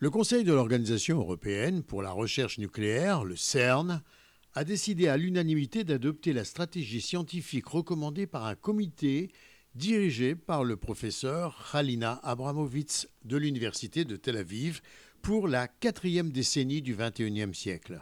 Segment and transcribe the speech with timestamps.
[0.00, 4.00] Le Conseil de l'Organisation européenne pour la recherche nucléaire, le CERN,
[4.54, 9.32] a décidé à l'unanimité d'adopter la stratégie scientifique recommandée par un comité
[9.74, 14.82] dirigé par le professeur Khalina Abramovitz de l'Université de Tel Aviv
[15.20, 18.00] pour la quatrième décennie du XXIe siècle.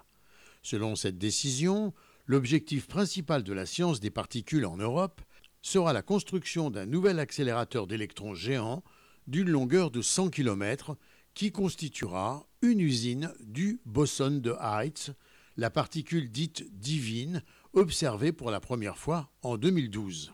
[0.63, 1.95] Selon cette décision,
[2.27, 5.23] l'objectif principal de la science des particules en Europe
[5.63, 8.85] sera la construction d'un nouvel accélérateur d'électrons géant
[9.27, 10.99] d'une longueur de 100 km
[11.37, 15.13] qui constituera une usine du boson de Hertz,
[15.59, 17.43] la particule dite divine,
[17.75, 20.33] observée pour la première fois en 2012.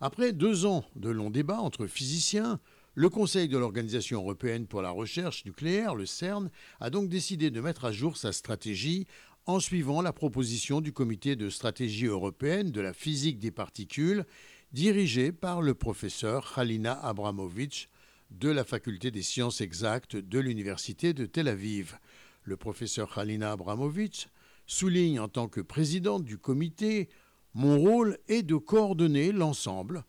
[0.00, 2.60] Après deux ans de longs débats entre physiciens,
[2.94, 7.60] le Conseil de l'Organisation européenne pour la recherche nucléaire, le CERN, a donc décidé de
[7.60, 9.06] mettre à jour sa stratégie
[9.44, 14.24] en suivant la proposition du Comité de stratégie européenne de la physique des particules,
[14.72, 17.90] dirigé par le professeur Khalina Abramovitch,
[18.38, 21.98] de la faculté des sciences exactes de l'Université de Tel Aviv.
[22.44, 24.28] Le professeur Khalina Abramovitch
[24.66, 27.08] souligne en tant que présidente du comité
[27.54, 30.04] Mon rôle est de coordonner l'ensemble.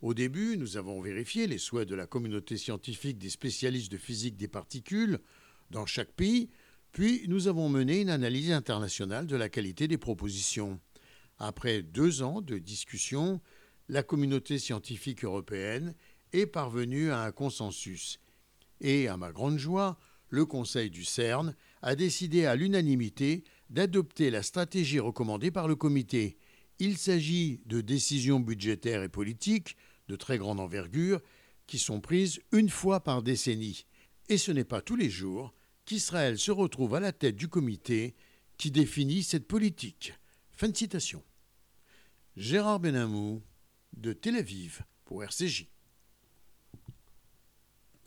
[0.00, 4.36] Au début, nous avons vérifié les souhaits de la communauté scientifique des spécialistes de physique
[4.36, 5.18] des particules
[5.70, 6.50] dans chaque pays,
[6.92, 10.80] puis nous avons mené une analyse internationale de la qualité des propositions.
[11.38, 13.40] Après deux ans de discussion,
[13.88, 15.94] la communauté scientifique européenne
[16.32, 18.20] est parvenu à un consensus.
[18.80, 19.98] Et, à ma grande joie,
[20.28, 26.38] le Conseil du CERN a décidé à l'unanimité d'adopter la stratégie recommandée par le comité.
[26.78, 29.76] Il s'agit de décisions budgétaires et politiques
[30.08, 31.20] de très grande envergure
[31.66, 33.86] qui sont prises une fois par décennie.
[34.28, 38.14] Et ce n'est pas tous les jours qu'Israël se retrouve à la tête du comité
[38.56, 40.14] qui définit cette politique.
[40.52, 41.22] Fin de citation.
[42.36, 43.42] Gérard Benamou,
[43.96, 45.66] de Tel Aviv, pour RCJ.